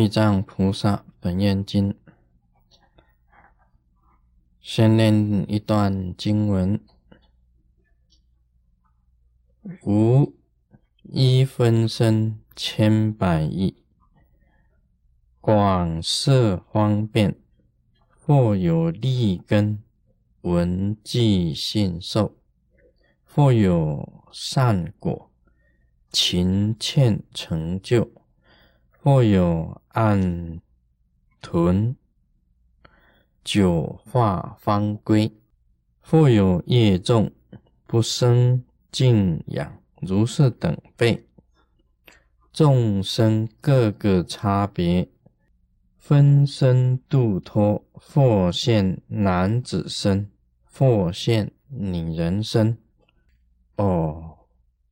[0.00, 1.94] 地藏菩萨本愿经，
[4.58, 6.80] 先念一段经文：
[9.82, 10.32] 无
[11.02, 13.76] 一分身千百亿，
[15.38, 17.38] 广设方便，
[18.24, 19.82] 或有利根，
[20.40, 22.32] 闻记信受；
[23.26, 25.30] 或有善果，
[26.10, 28.19] 勤欠成就。
[29.02, 30.60] 或有暗
[31.40, 31.96] 屯
[33.42, 35.32] 九化方归，
[36.02, 37.32] 或有业众
[37.86, 41.26] 不生敬仰，如是等辈
[42.52, 45.08] 众生各个差别，
[45.96, 50.30] 分身度脱，或现男子身，
[50.64, 52.76] 或现女人身，
[53.76, 54.36] 哦，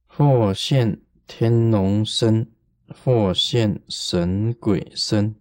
[0.06, 2.50] 或现天龙身。
[2.88, 5.34] 或现神鬼身，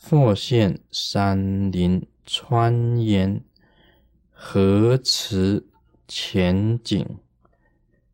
[0.00, 3.42] 或现山林川岩
[4.30, 5.66] 河池
[6.06, 7.18] 前景，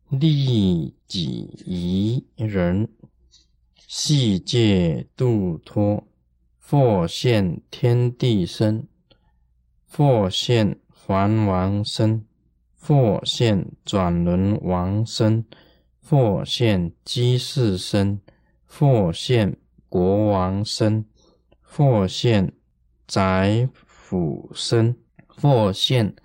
[0.09, 2.87] 利己宜人，
[3.87, 6.03] 细界度脱；
[6.59, 8.87] 或现天地身，
[9.89, 12.25] 或现梵王身，
[12.79, 15.45] 或现转轮王身，
[16.01, 18.21] 或现鸡士身。
[18.73, 19.57] 或现
[19.89, 21.05] 国王身，
[21.59, 22.53] 或现
[23.05, 24.95] 宰府身，
[25.27, 26.15] 或现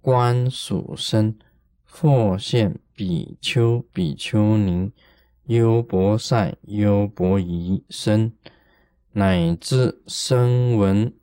[0.00, 1.38] 官属身，
[1.84, 4.90] 或现比丘、比丘尼、
[5.44, 8.32] 优婆塞、优婆夷身，
[9.12, 11.14] 乃至声闻、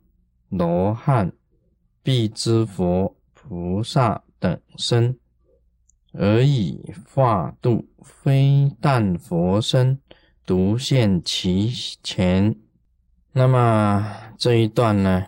[0.48, 1.32] 罗汉、
[2.04, 5.18] 必知佛、菩萨等身，
[6.12, 10.00] 而以化度，非但佛身。
[10.48, 11.70] 独现其
[12.02, 12.56] 前，
[13.32, 15.26] 那么这一段呢，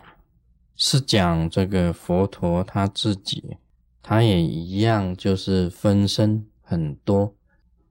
[0.75, 3.57] 是讲这个佛陀他自己，
[4.01, 7.35] 他也一样，就是分身很多。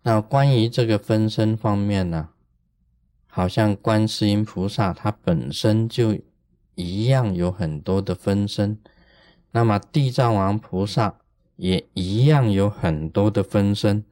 [0.02, 2.30] 那关于这个分身方面呢，
[3.28, 6.18] 好像观世音菩萨他本身就
[6.74, 8.76] 一样有很多的分身，
[9.52, 11.14] 那么地藏王菩萨
[11.54, 14.04] 也一样有很多的分身。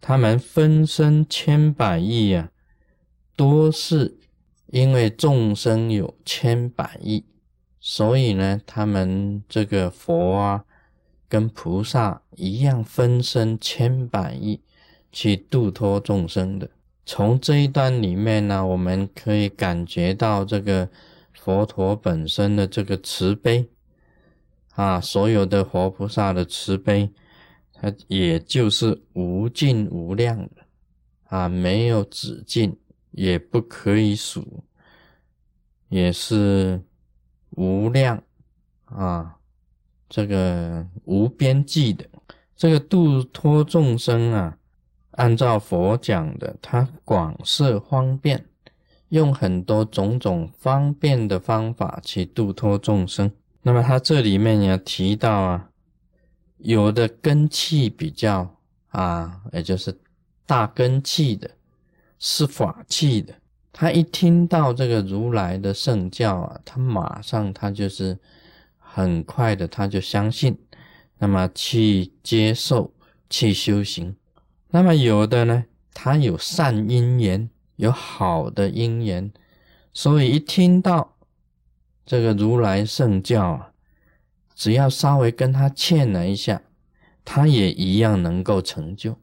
[0.00, 2.50] 他们分身千百亿呀，
[3.36, 4.16] 多是
[4.68, 7.24] 因为众生有千百亿，
[7.78, 10.64] 所以呢，他们这个佛啊，
[11.28, 14.60] 跟菩萨一样分身千百亿
[15.12, 16.70] 去度脱众生的。
[17.04, 20.88] 从这一段里面呢，我们可以感觉到这个
[21.34, 23.68] 佛陀本身的这个慈悲
[24.74, 27.10] 啊，所有的活菩萨的慈悲。
[27.82, 30.66] 它也就是无尽无量的
[31.24, 32.76] 啊，没有止境，
[33.12, 34.62] 也不可以数，
[35.88, 36.82] 也是
[37.52, 38.22] 无量
[38.84, 39.38] 啊，
[40.10, 42.04] 这个无边际的
[42.54, 44.58] 这个度脱众生啊，
[45.12, 48.44] 按照佛讲的，他广设方便，
[49.08, 53.32] 用很多种种方便的方法去度脱众生。
[53.62, 55.69] 那么他这里面也提到啊。
[56.62, 58.56] 有的根气比较
[58.88, 59.98] 啊，也就是
[60.46, 61.50] 大根气的，
[62.18, 63.34] 是法器的。
[63.72, 68.18] 他一听到这个如来的圣教啊，他马上他就是
[68.78, 70.58] 很快的他就相信，
[71.18, 72.92] 那么去接受
[73.30, 74.16] 去修行。
[74.68, 79.32] 那么有的呢，他有善因缘，有好的因缘，
[79.92, 81.16] 所以一听到
[82.04, 83.69] 这个如来圣教啊。
[84.60, 86.60] 只要稍微跟他欠了一下，
[87.24, 89.16] 他也一样能够成就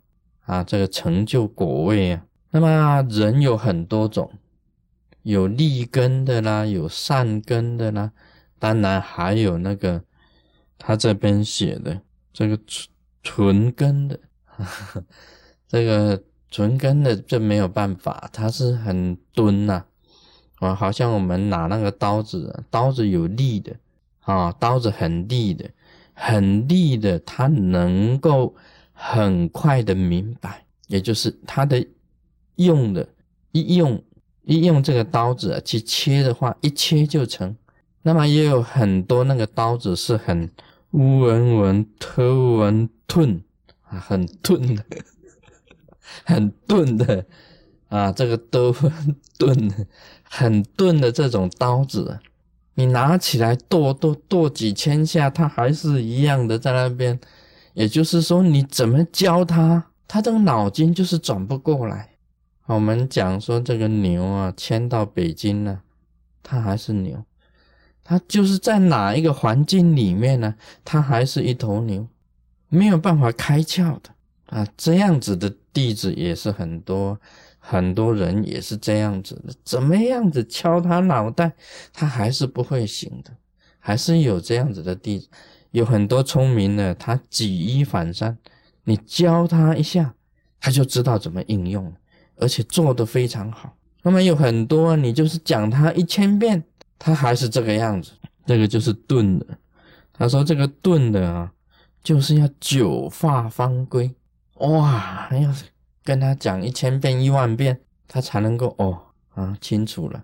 [0.45, 2.25] 啊，这个成就果位啊。
[2.49, 4.31] 那么人有很多种，
[5.21, 8.13] 有利根的啦，有善根的啦，
[8.57, 10.01] 当然还有那个
[10.79, 12.01] 他这边写的
[12.33, 12.89] 这个纯
[13.21, 14.19] 纯根的，
[15.67, 19.85] 这个纯根的 这没有办法，它是很钝呐
[20.55, 23.75] 啊，好像我们拿那个刀子，刀子有利的。
[24.27, 25.69] 啊，刀子很利的，
[26.13, 28.53] 很利的，他能够
[28.91, 31.87] 很快的明白，也就是他的
[32.57, 33.07] 用的，
[33.53, 34.03] 一用
[34.43, 37.55] 一用这个刀子去切的话，一切就成。
[38.01, 40.51] 那么也有很多那个刀子是很
[40.91, 43.41] 乌文文、特文钝
[43.83, 44.83] 啊，很钝的，
[46.25, 47.25] 很钝的
[47.87, 48.75] 啊，这个都
[49.39, 49.87] 钝，
[50.23, 52.19] 很钝的这种刀子。
[52.79, 57.19] 你拿起来剁剁剁几千下，它还是一样的在那边。
[57.73, 62.09] 也就是说，你怎么教它，它这个脑筋就是转不过来
[62.67, 65.81] 我们讲说这个牛啊，迁到北京呢，
[66.43, 67.23] 它还是牛，
[68.03, 70.53] 它就是在哪一个环境里面呢，
[70.85, 72.07] 它还是一头牛，
[72.69, 74.09] 没有办法开窍的
[74.45, 74.67] 啊。
[74.77, 77.19] 这样子的弟子也是很多，
[77.69, 81.51] 很多人也是这样子的，怎么样子敲他脑袋，
[81.91, 83.31] 他还是不会醒的，
[83.77, 85.27] 还是有这样子的弟子。
[85.71, 88.37] 有很多聪明的，他举一反三，
[88.85, 90.13] 你教他一下，
[90.61, 91.93] 他就知道怎么应用，
[92.37, 93.75] 而且做得非常好。
[94.01, 96.63] 那么有很多，你就是讲他一千遍，
[96.97, 98.13] 他还是这个样子。
[98.45, 99.45] 这个就是钝的。
[100.13, 101.51] 他说这个钝的啊，
[102.01, 104.09] 就是要久发方归。
[104.55, 105.53] 哇，要
[106.07, 107.77] 跟他讲一千遍、一万遍，
[108.07, 108.97] 他才能够哦
[109.33, 110.23] 啊清楚了。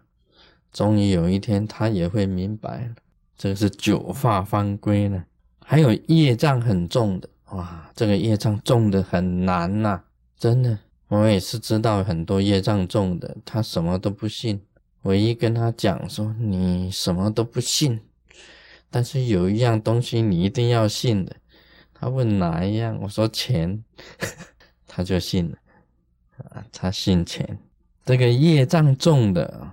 [0.72, 2.96] 终于有一天，他也会明白了。
[3.36, 5.26] 这个是久发方归呢。
[5.60, 10.02] 还有业障很重的哇，这个业障重的很难呐，
[10.40, 14.62] 真的，我也是知道很多业障重的，他什么都不信，
[15.02, 18.00] 唯一跟他讲说你什么都不信，
[18.90, 21.36] 但是有一样东西你一定要信的。
[21.94, 23.84] 他问哪一样，我说钱，
[24.88, 25.58] 他就信了
[26.50, 27.58] 啊，他信钱。
[28.06, 29.72] 这个业障重的，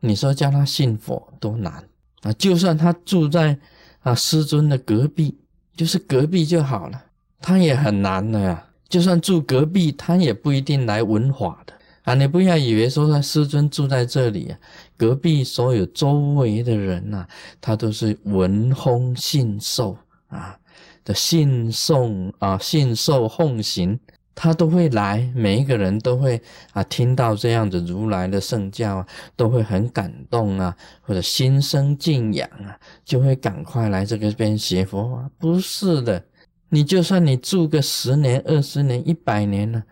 [0.00, 1.84] 你说叫他信佛多难
[2.22, 3.58] 啊，就算他住在。
[4.04, 5.38] 啊，师尊的隔壁
[5.76, 7.04] 就是隔壁就好了，
[7.40, 8.66] 他也很难的呀。
[8.88, 11.72] 就算住隔壁，他也不一定来闻法的
[12.02, 12.14] 啊。
[12.14, 14.58] 你不要以为说他师尊住在这里啊，
[14.96, 17.24] 隔壁所有周围的人呐，
[17.60, 20.58] 他都是闻风信受啊
[21.04, 23.96] 的信送啊信受奉行。
[24.34, 26.40] 他都会来，每一个人都会
[26.72, 29.06] 啊，听到这样子如来的圣教啊，
[29.36, 35.30] 都会很感动啊，或者心生敬仰啊，就会赶快来这个边学佛啊。
[35.38, 36.24] 不是的，
[36.70, 39.82] 你就算你住个十年、二十年、一百年了，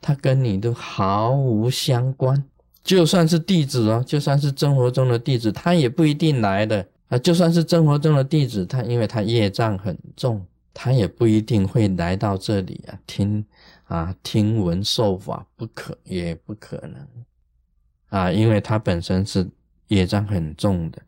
[0.00, 2.44] 他跟你都毫无相关。
[2.84, 7.18] 就算是弟子哦，就算是生活中的弟子，他也不一定来的啊。
[7.18, 13.44] 就算是生活中的弟子，他因为他业障很重，他也不一定会来到这里啊听。
[13.86, 17.06] 啊，听闻受法不可，也不可能
[18.08, 19.48] 啊，因为他本身是
[19.88, 21.00] 业障很重的，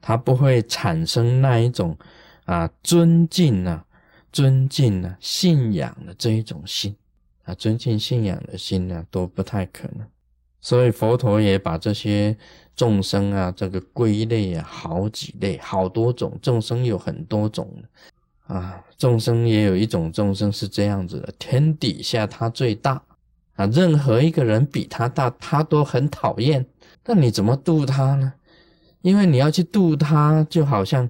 [0.00, 1.96] 他不会产生那一种
[2.44, 3.84] 啊尊敬啊、
[4.30, 6.94] 尊敬啊、信仰的这一种心
[7.44, 10.06] 啊，尊敬信仰的心呢，都不太可能。
[10.60, 12.36] 所以佛陀也把这些
[12.74, 17.72] 众生啊，这个归类啊，好几类，好多种众生有很多种。
[18.46, 23.02] 啊，众生也有一种众生是这样子的，天底下他最大
[23.56, 26.64] 啊，任何一个人比他大，他都很讨厌。
[27.04, 28.32] 那你怎么度他呢？
[29.02, 31.08] 因为你要去度他，就好像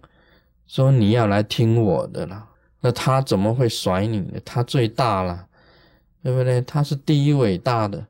[0.66, 2.46] 说你要来听我的了，
[2.80, 4.40] 那他怎么会甩你呢？
[4.44, 5.46] 他最大了，
[6.22, 6.60] 对不对？
[6.62, 8.06] 他是第一伟大的，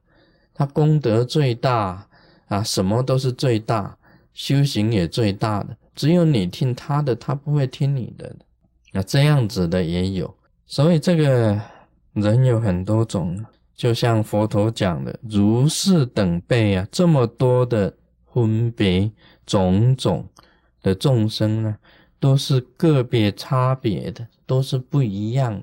[0.54, 2.06] 他功德最大
[2.48, 3.96] 啊，什么都是最大，
[4.34, 5.76] 修行也最大的。
[5.94, 8.34] 只有你听他的，他不会听你的。
[8.96, 10.34] 那这样子的也有，
[10.64, 11.60] 所以这个
[12.14, 13.44] 人有很多种，
[13.74, 17.94] 就像佛陀讲的，如是等辈啊，这么多的
[18.32, 19.12] 分别
[19.44, 20.26] 种种
[20.80, 21.76] 的众生呢，
[22.18, 25.62] 都是个别差别的，都是不一样，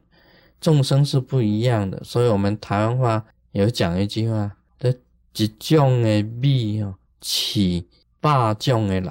[0.61, 1.99] 众生是不一样的。
[2.03, 4.95] 所以我们台湾话有讲一句话：，的
[5.37, 7.87] 一种的米哦，起
[8.21, 9.09] 八种的人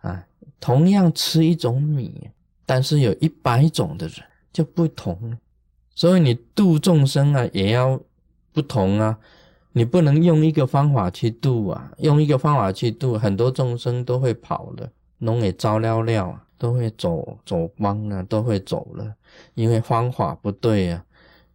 [0.00, 0.26] 啊，
[0.58, 2.28] 同样吃一种米。
[2.72, 4.16] 但是有一百种的人
[4.50, 5.36] 就不同，
[5.94, 8.00] 所以你度众生啊也要
[8.50, 9.18] 不同啊，
[9.72, 19.16] 你不能用一个方法去度啊，用一个方法去度，很多众生都会跑的，弄也糟了了啊，都会走走光啊，都会走了，
[19.52, 21.04] 因为方法不对啊，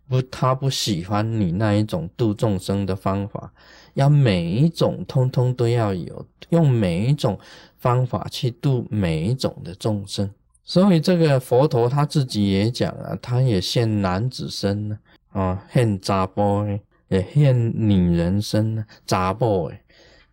[0.08, 3.52] 不，他不喜欢你那一种度众生的方法，
[3.96, 7.40] 要每一种通通都要有，用每一种
[7.80, 10.30] 方法去度每一种的众生。
[10.70, 19.82] 所以这个佛陀他自己也讲啊，他也现男子身呢，啊，现杂波诶，也现女人身呢，杂波诶，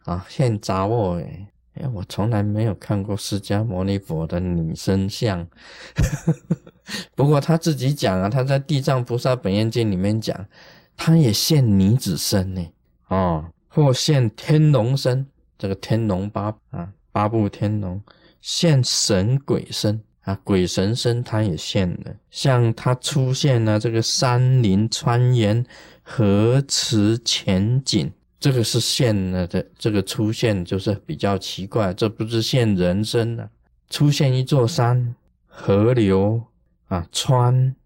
[0.03, 5.47] 啊，现杂波诶，哎，我从来没有看过释迦牟尼佛的女身像，
[7.15, 10.45] 不过他自己讲啊，他在《地藏菩萨本愿经》里面讲，
[10.97, 12.67] 他也现女子身呢，
[13.07, 15.25] 哦，或现天龙身，
[15.57, 18.03] 这个天龙八啊，八部天龙，
[18.41, 20.03] 现神鬼身。
[20.25, 25.65] 啊，鬼神身他也现了，像他出现了这个山林川岩、
[26.03, 29.65] 河池前景，这个是现了的。
[29.79, 33.51] 这个出现就是比较奇怪，这不是现人身了，
[33.91, 35.15] 出现一座山、
[35.47, 36.43] 河流
[36.87, 37.77] 啊、川、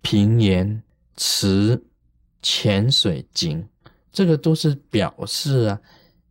[0.00, 0.80] 平原、
[1.16, 1.82] 池、
[2.40, 3.66] 浅水井，
[4.12, 5.80] 这个都是表示啊，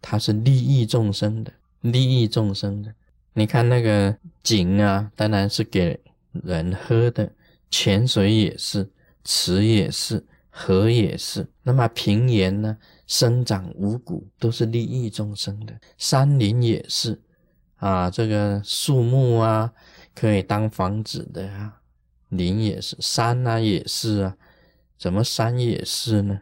[0.01, 2.93] 它是利益众生的，利益众生的。
[3.37, 5.99] 你看那个井啊，当然是给
[6.31, 7.31] 人喝的，
[7.69, 8.89] 泉水也是，
[9.23, 11.47] 池也是，河也是。
[11.61, 12.75] 那么平原呢，
[13.05, 17.21] 生长五谷都是利益众生的，山林也是
[17.75, 19.71] 啊，这个树木啊
[20.15, 21.79] 可以当房子的啊，
[22.29, 24.35] 林也是，山啊也是啊，
[24.97, 26.41] 怎么山也是呢？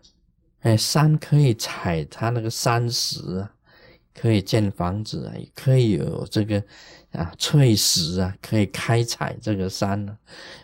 [0.62, 3.52] 哎，山可以采它那个山石啊。
[4.18, 6.64] 可以建房子啊，也可以有这个
[7.12, 10.18] 啊翠石啊，可以开采这个山呢，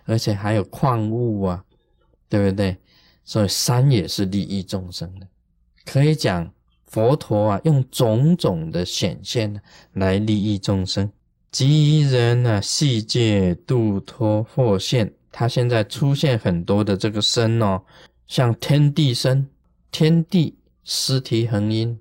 [0.05, 1.63] 而且还有矿物啊，
[2.29, 2.77] 对不对？
[3.25, 5.27] 所以山也是利益众生的，
[5.85, 6.51] 可以讲
[6.87, 9.61] 佛陀啊用种种的显现
[9.93, 11.11] 来利益众生。
[11.51, 17.81] 即人呢，细界度脱或现，他现在出现很多的这个身哦，
[18.25, 19.47] 像天地身、
[19.91, 21.99] 天地尸体恒音。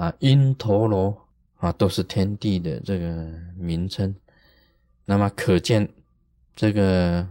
[0.00, 1.14] 啊，因陀罗
[1.58, 4.14] 啊，都是天地的这个名称。
[5.04, 5.86] 那么可见，
[6.56, 7.28] 这个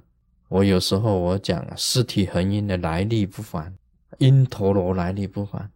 [0.50, 3.76] 我有时候我讲啊，四体恒音的来历不凡，
[4.20, 5.72] 因陀罗来历不凡。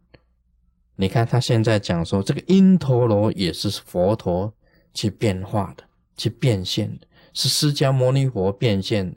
[0.96, 4.54] 你看他现在讲说，这个因陀罗也是佛陀
[4.94, 5.84] 去变化的，
[6.16, 7.00] 去变现，
[7.34, 9.16] 是释迦牟尼佛变现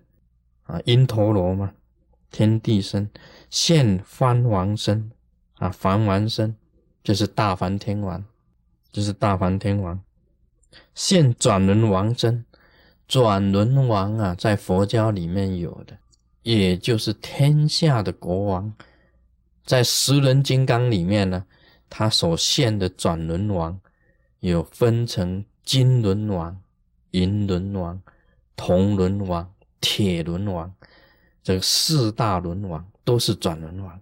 [0.62, 0.80] 啊。
[0.86, 1.74] 因陀罗嘛，
[2.30, 3.10] 天地身
[3.50, 5.10] 现梵王身
[5.56, 6.56] 啊，梵王身。
[7.06, 8.24] 就是大梵天王，
[8.90, 10.02] 就是大梵天王
[10.92, 12.44] 现转轮王身，
[13.06, 15.96] 转轮王啊，在佛教里面有的，
[16.42, 18.74] 也就是天下的国王，
[19.64, 21.46] 在十轮金刚里面呢，
[21.88, 23.80] 他所现的转轮王
[24.40, 26.60] 有分成金轮王、
[27.12, 28.02] 银轮王、
[28.56, 29.48] 铜轮王、
[29.80, 30.74] 铁轮王，
[31.40, 34.00] 这四大轮王都是转轮王。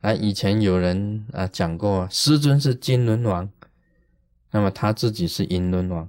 [0.00, 3.50] 啊，以前有人啊讲过，师尊是金轮王，
[4.50, 6.08] 那么他自己是银轮王。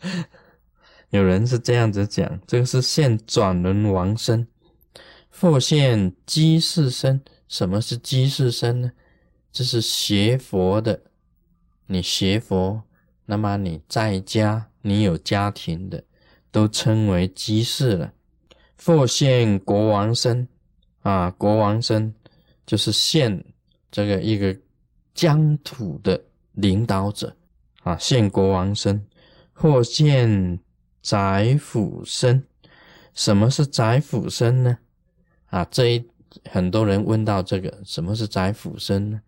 [1.08, 4.46] 有人是这样子讲，这个是现转轮王身，
[5.30, 7.22] 复现机士身。
[7.48, 8.92] 什么是机士身呢？
[9.50, 11.00] 这是学佛的，
[11.86, 12.82] 你学佛，
[13.24, 16.04] 那么你在家，你有家庭的，
[16.50, 18.12] 都称为机士了。
[18.76, 20.46] 复现国王身。
[21.02, 22.12] 啊，国王身
[22.68, 23.42] 就是现
[23.90, 24.54] 这个一个
[25.14, 26.22] 疆土的
[26.52, 27.34] 领导者
[27.82, 29.02] 啊，现国王身
[29.54, 30.60] 或现
[31.00, 32.44] 宰辅身。
[33.14, 34.78] 什么是宰辅身呢？
[35.46, 36.06] 啊，这一
[36.44, 39.22] 很多人问到这个，什么是宰辅身呢？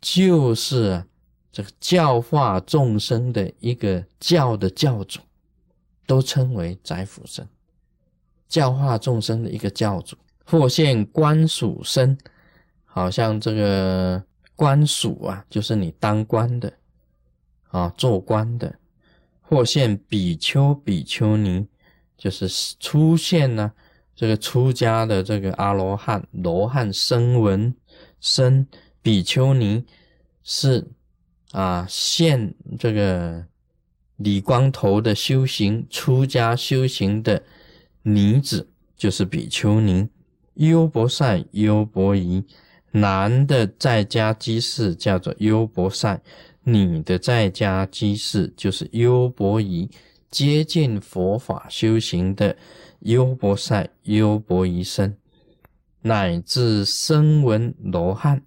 [0.00, 1.04] 就是
[1.50, 5.18] 这个教化众生的一个教的教主，
[6.06, 7.44] 都称为宰辅身，
[8.48, 10.16] 教化众生的一个教主。
[10.46, 12.18] 或现官属身，
[12.92, 14.22] 好像这个
[14.56, 16.72] 官属啊，就是你当官的
[17.68, 18.68] 啊，做官的；
[19.40, 21.68] 或现比丘、比丘尼，
[22.18, 22.48] 就是
[22.80, 23.72] 出现呢
[24.16, 27.72] 这个出家的这个阿罗汉、罗汉声闻
[28.20, 28.66] 身，
[29.00, 29.84] 比丘尼
[30.42, 30.86] 是
[31.52, 33.46] 啊现这个
[34.16, 37.40] 李光头的修行出家修行的
[38.02, 40.08] 女子，就是比丘尼。
[40.54, 42.44] 优婆善、优婆夷，
[42.92, 46.20] 男的在家居士叫做优婆塞，
[46.64, 49.88] 女的在家居士就是优婆夷，
[50.30, 52.56] 接近佛法修行的
[53.00, 55.16] 优婆塞、优婆夷身，
[56.02, 58.42] 乃至声闻罗汉，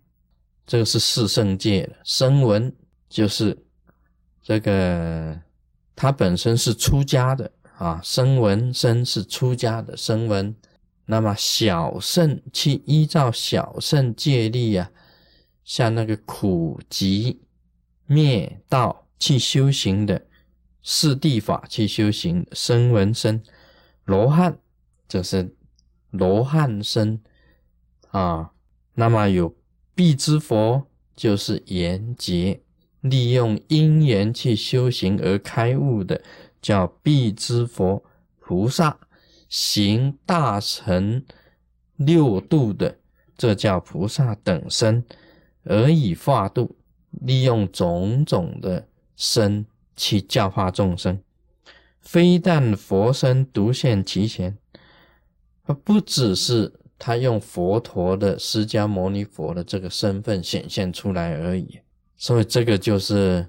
[0.67, 2.73] 这个是四圣界的声闻，
[3.07, 3.57] 就是
[4.41, 5.39] 这个
[5.95, 10.53] 他本身是出家的啊，声闻身是出家的声闻。
[11.05, 14.89] 那么小圣去依照小圣戒律啊，
[15.63, 17.41] 像那个苦集
[18.05, 20.25] 灭道去修行的
[20.81, 23.43] 四谛法去修行声闻身
[24.05, 24.57] 罗汉，
[25.07, 25.55] 就是
[26.11, 27.21] 罗汉身
[28.11, 28.51] 啊。
[28.95, 29.55] 那么有
[29.95, 32.61] 必之佛，就是缘劫
[33.01, 36.21] 利用因缘去修行而开悟的，
[36.61, 38.03] 叫必之佛
[38.39, 38.99] 菩萨。
[39.53, 41.23] 行大乘
[41.95, 42.97] 六度的，
[43.37, 45.05] 这叫菩萨等身，
[45.63, 46.75] 而以化度，
[47.11, 49.63] 利用种种的身
[49.95, 51.21] 去教化众生。
[51.99, 54.57] 非但佛身独现其前，
[55.65, 61.79] 而不只是他用佛陀的释迦牟尼佛的这个身份显现出来而已。
[62.17, 63.47] 所以这个就是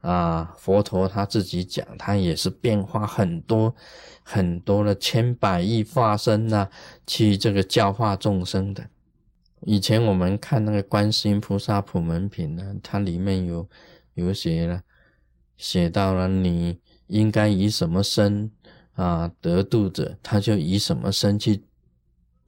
[0.00, 3.74] 啊，佛陀他自己讲，他也是变化很多。
[4.22, 6.68] 很多的千百亿化身呐，
[7.04, 8.86] 去这个教化众生的。
[9.62, 13.68] 以前我们看那个观世音菩萨普门品呢，它里面有
[14.14, 14.82] 有写了，
[15.56, 16.78] 写到了你
[17.08, 18.48] 应该以什么身
[18.92, 21.64] 啊得度者，他就以什么身去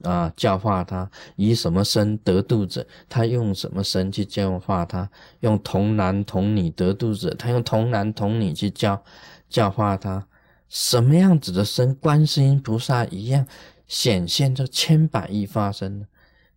[0.02, 5.08] 啊教化他；以什么身得度者，他用什么身去教化他；
[5.40, 9.02] 用童男童女得度者，他用童男童女去教
[9.48, 10.26] 教化他。
[10.68, 13.46] 什么样子的身，观世音菩萨一样
[13.86, 16.06] 显现这千百亿发身？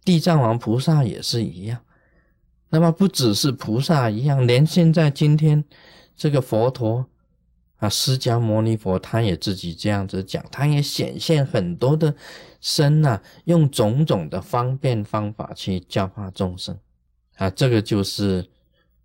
[0.06, 1.80] 地藏王菩萨也是一样。
[2.70, 5.64] 那么不只是菩萨一样，连现在今天
[6.16, 7.06] 这个佛陀
[7.78, 12.16] 啊，释迦牟尼佛，他也自己这样子讲，他也显现很多的
[12.66, 16.76] 身呐，用种种的方便方法去教化众生
[17.36, 18.50] 啊，这个就是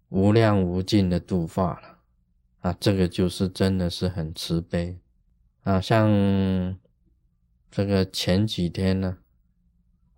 [0.08, 1.98] 无量无尽的度化了。
[2.60, 4.98] 啊，这个就是真的是很慈悲
[5.62, 5.78] 啊！
[5.78, 6.78] 像
[7.70, 9.18] 这个前几天呢，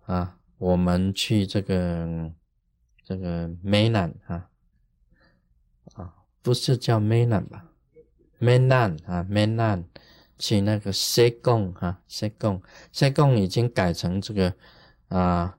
[0.05, 2.31] 啊，我们去这个
[3.03, 4.49] 这个梅兰啊，
[5.95, 7.65] 啊，不是叫梅兰吧？
[8.39, 9.45] 梅兰啊，梅
[10.37, 12.61] 去那个西贡哈，西贡，
[12.91, 14.53] 西贡已经改成这个
[15.07, 15.57] 啊，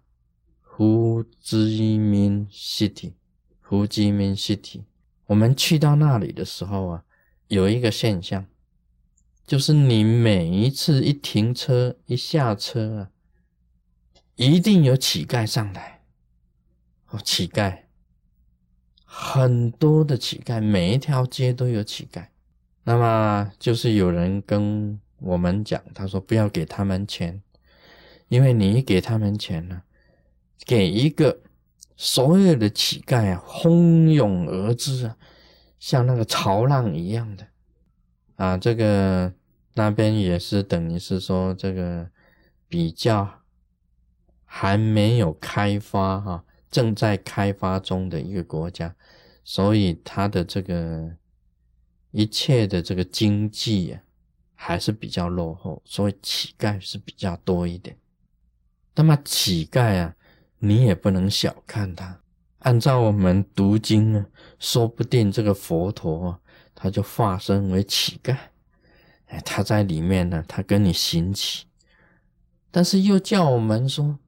[0.61, 1.57] 胡志
[1.99, 3.12] 明 City，
[3.61, 4.83] 胡志明 City。
[5.26, 7.04] 我们去到那里的时候啊，
[7.49, 8.47] 有一个现象，
[9.47, 13.11] 就是你每一次一停车、一下车啊，
[14.35, 16.02] 一定有乞丐上来。
[17.11, 17.85] 哦，乞丐，
[19.04, 22.26] 很多的乞丐，每一条街都有乞丐。
[22.85, 27.43] 那么就是有人跟我们讲，他说不要给他们钱，
[28.29, 29.83] 因为你给他们钱呢，
[30.64, 31.41] 给一个。
[31.97, 35.17] 所有的乞丐啊，蜂拥而至啊，
[35.79, 37.47] 像那个潮浪一样的
[38.35, 38.59] 啊。
[38.59, 39.33] 这个
[39.75, 42.11] 那边也是等于是说，这个
[42.69, 43.43] 比较
[44.45, 48.97] 还没有开发哈，正在开发中的一个国家，
[49.45, 51.13] 所以它的这个
[52.15, 54.00] 一切的这个经济啊，
[54.55, 57.99] 还是比较落后，所以乞丐是比较多一点。
[58.95, 60.15] 那么乞丐啊。
[60.61, 62.23] 你也不能小看他。
[62.61, 64.27] 按照我们读经呢，
[64.59, 66.41] 说不定这个佛陀啊
[66.75, 68.35] 他就化身为乞丐，
[69.27, 71.67] 哎，他在里面呢，他跟你行乞，
[72.71, 74.19] 但是又叫我们说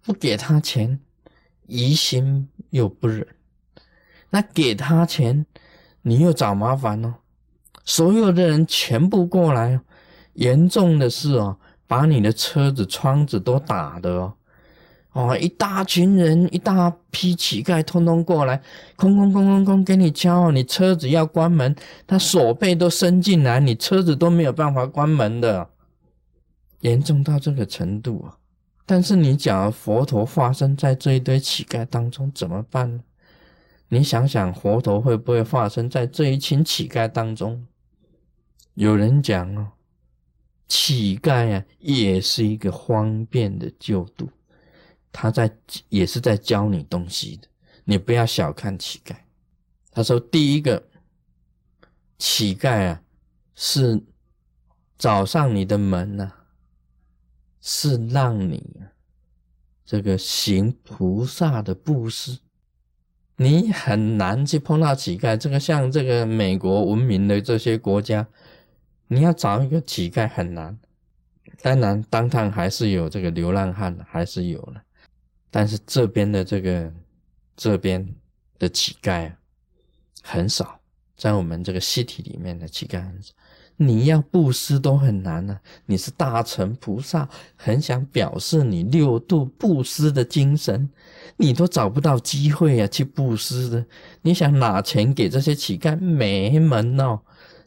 [0.00, 0.98] 不给他钱，
[1.66, 3.26] 疑心又不忍。
[4.30, 5.44] 那给他钱，
[6.02, 7.14] 你又找麻烦哦。
[7.84, 9.80] 所有的人全部过来，
[10.34, 14.34] 严重的是哦，把你的车子窗子都打的哦。
[15.12, 18.62] 哦，一大群人，一大批乞丐，通通过来，
[18.96, 25.68] 空空空空空，给你敲，你车子要关门，他手背都伸进来，你车子都没有办法关门的，
[26.80, 28.38] 严重到这个程度啊！
[28.86, 33.02] 但是你讲佛陀发生在这一堆乞丐当中怎么办呢？
[33.94, 37.66] 你想想，佛陀会不会发生在这一群乞丐当中？
[38.72, 39.70] 有人讲哦，
[40.66, 44.30] 乞丐啊，也是一个方便的救度。
[45.12, 45.54] 他在
[45.90, 47.46] 也是在教你东西的，
[47.84, 49.14] 你不要小看乞丐。
[49.90, 50.82] 他说：“第一个，
[52.16, 53.02] 乞丐啊，
[53.54, 54.02] 是
[54.96, 56.32] 找上你的门呢，
[57.60, 58.64] 是让你
[59.84, 62.38] 这个行菩萨的布施。
[63.42, 65.36] 你很难去碰到乞丐。
[65.36, 68.26] 这个像这个美国文明的这些国家，
[69.08, 70.78] 你要找一个乞丐很难。
[71.60, 74.82] 当然，当趟还是有这个流浪汉，还是有了。”
[75.50, 76.92] 但是这边的这个
[77.56, 78.08] 这边
[78.58, 79.30] 的乞丐，
[80.22, 80.80] 很少，
[81.16, 83.32] 在我们这个西体里面的乞丐很少。
[83.76, 85.58] 你要布施都很难呢。
[85.86, 90.90] 你是大乘菩萨，很想表示你六度布施的精神，
[91.36, 93.86] 你都找不到机会啊去布施的。
[94.22, 97.20] 你想拿钱给这些乞丐，没门哦，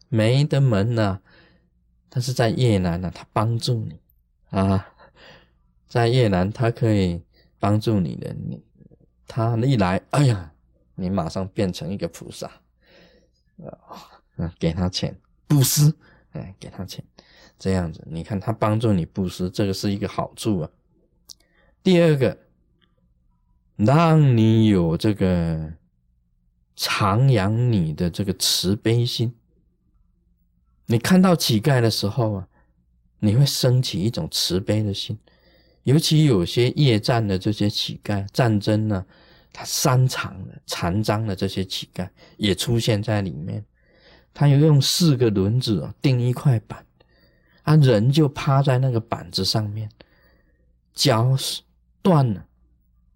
[0.09, 1.19] 没得门呐。
[2.09, 3.99] 但是在越南呢，他帮助你
[4.49, 4.87] 啊，
[5.87, 7.21] 在越南他可以。
[7.57, 8.61] 帮助你的你，
[9.25, 10.51] 他一来，哎呀，
[10.93, 12.47] 你马上变成一个菩萨，
[14.35, 15.93] 啊，给他钱布施，
[16.31, 17.03] 哎，给他钱，
[17.57, 20.69] 这样子，你看他帮助你布施，这个是一个好处啊。
[21.83, 22.37] 第二个，
[23.75, 25.73] 让你有这个
[26.75, 29.35] 徜徉你的这个慈悲心，
[30.87, 32.47] 你看到乞丐的时候啊，
[33.19, 35.17] 你会升起一种慈悲的心。
[35.83, 39.05] 尤其有些夜战的这些乞丐，战争呢，
[39.53, 43.63] 他擅长的、残障的这些乞丐也出现在里面。
[44.35, 46.85] 他有用四个轮子钉一块板，
[47.63, 49.89] 啊，人就趴在那个板子上面，
[50.93, 51.33] 脚
[52.01, 52.45] 断了，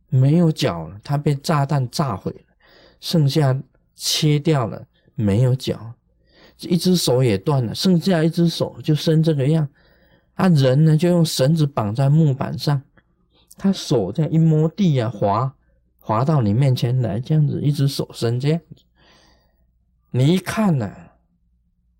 [0.07, 2.55] 没有脚了，他被炸弹炸毁了，
[3.01, 3.61] 剩下
[3.95, 5.93] 切掉了，没有脚，
[6.61, 9.67] 一只手也断了，剩下一只手就伸这个样。
[10.35, 12.81] 啊人呢，就用绳子绑在木板上，
[13.57, 15.53] 他手这样一摸地啊，滑
[15.99, 18.83] 滑到你面前来，这样子，一只手伸这样子，
[20.11, 20.89] 你一看呢，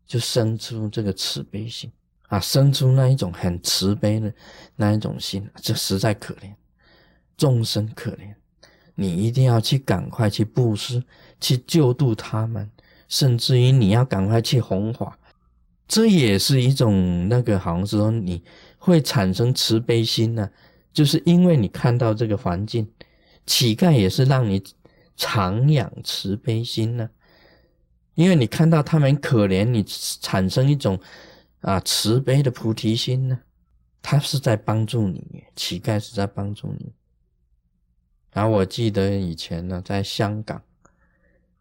[0.10, 1.90] 就生出这个慈悲心。
[2.28, 4.32] 啊，生出那一种很慈悲的
[4.76, 6.54] 那一种心，这实在可怜，
[7.36, 8.36] 众生可怜，
[8.94, 11.04] 你一定要去赶快去布施，
[11.42, 12.70] 去救度他们，
[13.08, 15.18] 甚至于你要赶快去弘法。
[15.88, 18.44] 这也是一种那个，好像是说你
[18.78, 20.48] 会产生慈悲心呢，
[20.94, 22.88] 就是因为你看到这个环境，
[23.48, 24.62] 乞丐也是让你
[25.18, 27.10] 常养慈悲心呢，
[28.20, 29.82] 因为你看到他们可怜，你
[30.20, 31.00] 产生一种
[31.62, 33.40] 啊慈悲的菩提心呢，
[34.02, 36.92] 他是在帮助你，乞丐是在帮助你。
[38.34, 40.62] 然后我记得以前呢，在香港，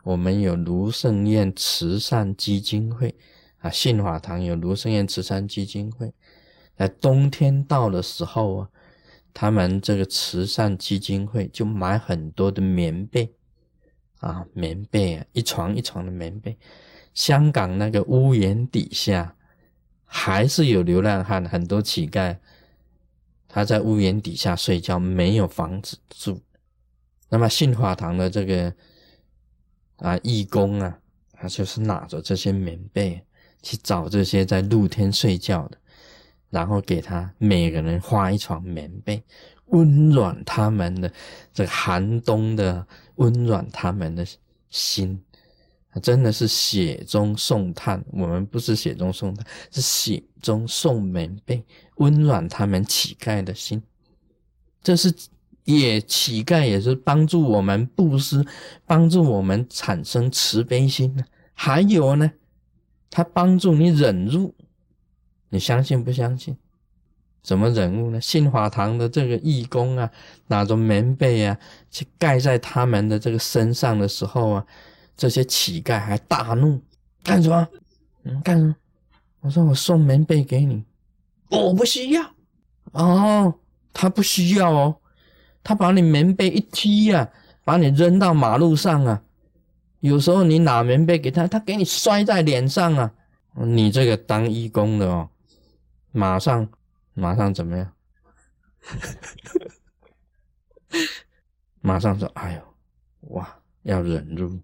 [0.03, 3.15] 我们有卢胜燕慈善基金会。
[3.59, 6.13] 啊，信法堂有卢生燕慈善基金会，
[6.77, 8.69] 在冬天到的时候啊，
[9.33, 13.33] 他们这个慈善基金会就买很多的棉被，
[14.19, 16.57] 啊，棉被啊，一床一床的棉被。
[17.15, 19.35] 香港那个屋檐底下
[20.05, 22.37] 还是有流浪汉，很多乞丐，
[23.49, 26.41] 他在屋檐底下睡觉，没有房子住。
[27.29, 28.73] 那么信法堂的这个
[29.97, 30.99] 啊义工啊，
[31.33, 33.25] 他就是拿着这些棉被。
[33.61, 35.77] 去找这些在露天睡觉的，
[36.49, 39.21] 然后给他每个人画一床棉被，
[39.71, 41.13] 温暖他们的
[41.53, 44.27] 这个寒冬的温暖他们的
[44.71, 45.21] 心，
[46.03, 48.05] 真的是雪中送炭。
[48.13, 51.65] 我们不是雪中送炭，是雪中送棉被，
[51.97, 53.83] 温暖他们乞丐的心。
[54.83, 55.15] 这是
[55.65, 58.45] 也乞丐也是帮助我们布施，
[58.87, 61.25] 帮助我们产生慈悲心呢。
[61.55, 62.31] 还有呢。
[63.11, 64.55] 他帮助你忍辱，
[65.49, 66.55] 你相信不相信？
[67.49, 68.21] 怎么忍物呢？
[68.21, 70.11] 信法堂的这个义工啊，
[70.49, 71.57] 拿着棉被啊，
[71.91, 74.67] 去盖在他们的这个身上的时候啊，
[75.17, 76.79] 这些乞丐还大怒，
[77.25, 77.67] 干什么？
[78.25, 78.77] 嗯，干什么？
[79.41, 80.85] 我说我送棉被给你，
[81.49, 82.23] 我不需要。
[82.93, 83.55] 哦，
[83.95, 84.97] 他不需要哦，
[85.65, 87.31] 他把你棉被一踢呀，
[87.65, 89.23] 把你扔到马路上啊。
[90.01, 93.11] 有时候你拿棉被给他，他给你摔在脸上啊！
[93.55, 95.31] 你这个当义工的哦，
[96.13, 96.69] 马上
[97.19, 97.93] 马上怎么样？
[101.81, 102.63] 马上说：“哎呦，
[103.35, 104.59] 哇，要忍辱，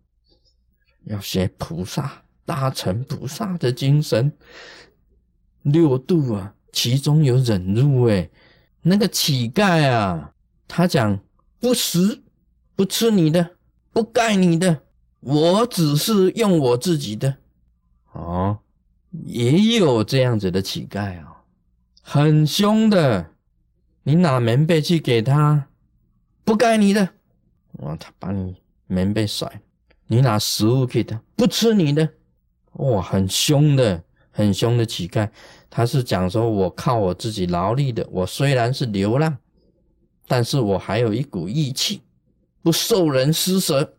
[1.04, 4.32] 要学菩萨大乘菩萨的精神，
[5.62, 8.30] 六度啊，其中有忍辱哎。
[8.82, 10.34] 那个乞丐啊，
[10.68, 11.18] 他讲
[11.58, 12.22] 不食，
[12.76, 13.56] 不吃你的，
[13.92, 14.82] 不盖你的。”
[15.24, 17.38] 我只是用我自己的，
[18.12, 18.58] 哦，
[19.24, 21.33] 也有这样子的乞丐啊，
[22.06, 23.30] 很凶的。
[24.06, 25.66] 你拿棉被去给他，
[26.44, 27.08] 不该你的，
[27.78, 29.62] 哇，他把你棉被甩。
[30.06, 32.06] 你拿食物给他，不吃你的，
[32.74, 35.26] 哇，很凶的，很凶的乞丐。
[35.70, 39.38] 他是讲说，我靠我自己劳力的，我虽然是流浪，
[40.28, 42.02] 但是我还有一股义气，
[42.62, 43.94] 不受人施舍。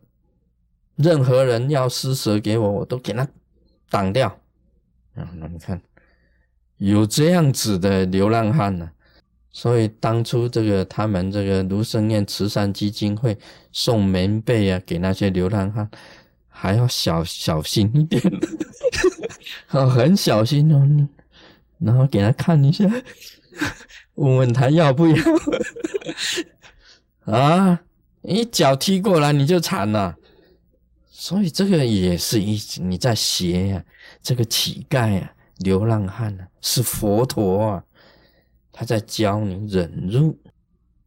[0.97, 3.27] 任何人要施舍给我，我都给他
[3.89, 4.27] 挡掉。
[5.15, 5.81] 啊，那你看，
[6.77, 8.91] 有这样子的流浪汉呢。
[9.51, 13.37] 所以当初这个他们这个卢生燕慈善基金会
[13.71, 15.89] 送棉被啊，给那些流浪汉，
[16.49, 18.21] 还要小小心一点，
[19.71, 21.07] 哦，很小心哦。
[21.79, 22.83] 然后给他看一下，
[24.15, 25.15] 问问他要不要。
[27.31, 27.81] 啊，
[28.23, 30.15] 一脚踢过来你就惨了。
[31.09, 33.83] 所以这个也是一你在学呀，
[34.21, 37.85] 这个乞丐啊，流浪汉啊，是佛陀啊，
[38.71, 40.37] 他在教你忍辱，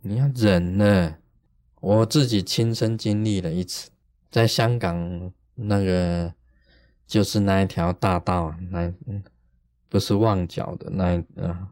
[0.00, 1.14] 你要忍呢。
[1.80, 3.90] 我自己亲身经历了一次，
[4.30, 6.32] 在香港那个
[7.06, 8.92] 就是那一条大道啊，那
[9.88, 11.68] 不是旺角的那呃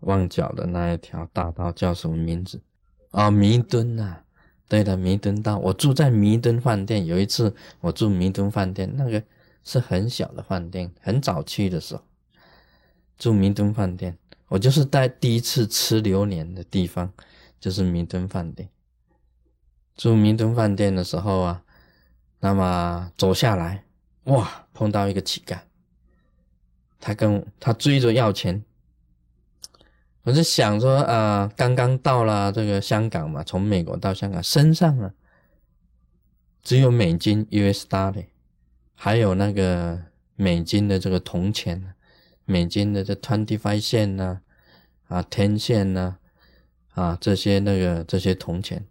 [0.00, 2.60] 旺角的那一条大道叫什么名字
[3.10, 3.30] 啊？
[3.30, 4.18] 弥敦呐。
[4.68, 7.06] 对的，弥敦道，我住在弥敦饭店。
[7.06, 9.22] 有一次我住弥敦饭店，那个
[9.64, 12.02] 是很小的饭店，很早去的时候
[13.18, 14.16] 住弥敦饭店。
[14.48, 17.12] 我就是在第一次吃榴莲的地方，
[17.60, 18.68] 就是弥敦饭店。
[19.94, 21.62] 住弥敦饭店的时候啊，
[22.40, 23.84] 那么走下来，
[24.24, 25.58] 哇，碰到一个乞丐，
[27.00, 28.64] 他跟他追着要钱，
[30.22, 35.12] 我就想说，呃，刚刚到了这个香港嘛，从美国到香港，身上啊
[36.62, 38.26] 只有美金 US dollar，
[38.94, 40.00] 还有那个
[40.36, 41.94] 美金的这个铜钱，
[42.50, 44.40] 美金的这 twenty five 线呢，
[45.08, 46.16] 啊，ten 线呢，
[46.94, 48.86] 啊，这些那个这些铜钱，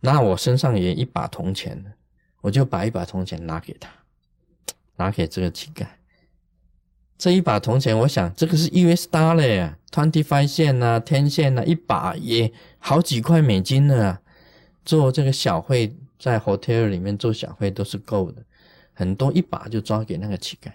[0.00, 1.94] 那我身上也一把铜钱
[2.42, 3.88] 我就把一把铜钱拿给他，
[4.96, 5.86] 拿给这个乞丐。
[7.16, 14.18] 这一把铜钱，我想这个是 US dollar 呀，twenty five 线呐，天线呐，一把也好几块美金呢。
[14.84, 18.44] 做这个小会，在 hotel 里面做小会都是够的，
[18.92, 20.70] 很多一把就抓给那个乞丐。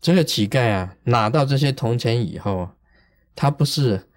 [0.00, 2.70] 这个乞丐啊，拿到这些铜钱以后，
[3.34, 4.08] 他不是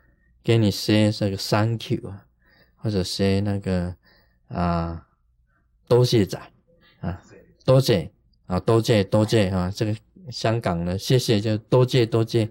[0.44, 2.26] 给你 say 这个 thank you 啊，
[2.76, 3.96] 或者 say 那个
[4.48, 5.08] 啊，
[5.88, 6.40] 多谢仔
[7.00, 7.22] 啊，
[7.66, 8.12] 多谢
[8.48, 9.96] 啊，多谢多谢啊，这个。
[10.32, 12.48] 香港的谢谢就多谢多谢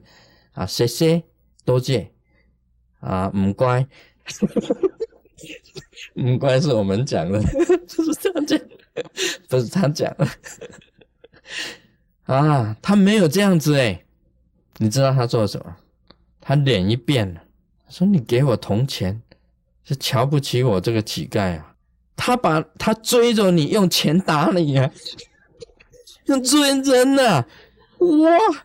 [0.52, 1.22] 啊，谢谢
[1.64, 2.12] 多谢
[2.98, 3.86] 啊，唔乖，
[6.14, 8.60] 唔乖是我们讲的，不是这样讲，
[9.48, 10.26] 不是他讲的
[12.36, 14.02] 啊，他没有这样子哎，
[14.78, 15.76] 你知道他做什么？
[16.40, 17.40] 他脸一变了，
[17.88, 19.20] 说你给我铜钱
[19.84, 21.74] 是瞧不起我这个乞丐啊？
[22.16, 24.90] 他把他追着你用钱打你啊？
[26.26, 27.44] 用追人呐！
[27.98, 28.64] 哇！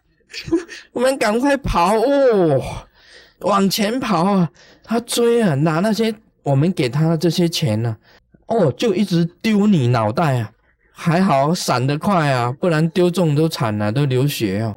[0.91, 2.87] 我们赶快跑哦，
[3.39, 4.51] 往前跑啊！
[4.83, 7.97] 他追啊，拿那些我们给他的这些钱呢，
[8.47, 10.51] 哦，就一直丢你脑袋啊！
[10.97, 14.73] 还好闪得快啊，不然丢中都惨了，都流血哦。